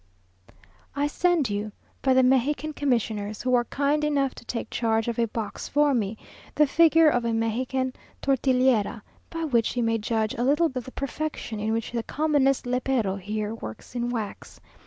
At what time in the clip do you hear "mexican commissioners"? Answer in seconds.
2.23-3.43